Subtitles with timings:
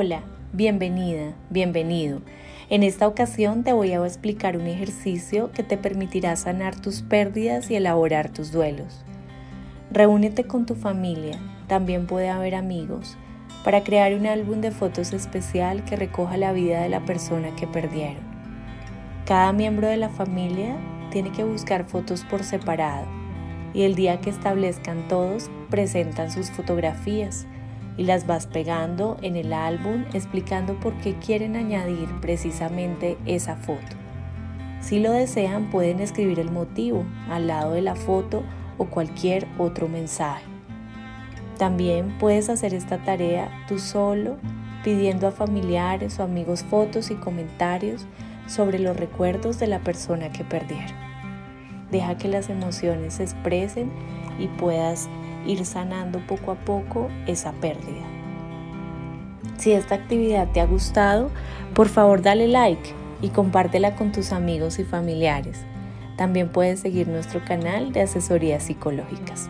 [0.00, 2.20] Hola, bienvenida, bienvenido.
[2.70, 7.68] En esta ocasión te voy a explicar un ejercicio que te permitirá sanar tus pérdidas
[7.68, 9.04] y elaborar tus duelos.
[9.90, 13.16] Reúnete con tu familia, también puede haber amigos,
[13.64, 17.66] para crear un álbum de fotos especial que recoja la vida de la persona que
[17.66, 18.22] perdieron.
[19.26, 20.76] Cada miembro de la familia
[21.10, 23.08] tiene que buscar fotos por separado
[23.74, 27.48] y el día que establezcan todos presentan sus fotografías
[27.98, 33.96] y las vas pegando en el álbum explicando por qué quieren añadir precisamente esa foto.
[34.80, 38.44] Si lo desean pueden escribir el motivo al lado de la foto
[38.78, 40.44] o cualquier otro mensaje.
[41.58, 44.36] También puedes hacer esta tarea tú solo
[44.84, 48.06] pidiendo a familiares o amigos fotos y comentarios
[48.46, 50.96] sobre los recuerdos de la persona que perdieron.
[51.90, 53.90] Deja que las emociones se expresen
[54.38, 55.08] y puedas
[55.46, 58.06] ir sanando poco a poco esa pérdida.
[59.58, 61.30] Si esta actividad te ha gustado,
[61.74, 65.64] por favor dale like y compártela con tus amigos y familiares.
[66.16, 69.48] También puedes seguir nuestro canal de asesorías psicológicas.